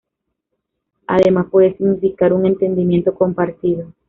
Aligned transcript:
Además 1.05 1.45
puede 1.51 1.77
significar 1.77 2.33
un 2.33 2.47
entendimiento 2.47 3.13
compartido. 3.13 3.93